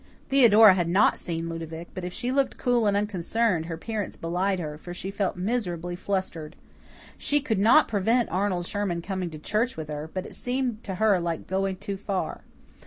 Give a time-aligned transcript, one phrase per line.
[0.29, 4.57] Theodora had not seen Ludovic, but if she looked cool and unconcerned, her appearance belied
[4.59, 6.55] her, for she felt miserably flustered.
[7.19, 10.95] She could not prevent Arnold Sherman coming to church with her, but it seemed to
[10.95, 12.41] her like going too far.